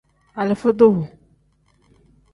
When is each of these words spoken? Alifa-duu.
Alifa-duu. 0.39 0.99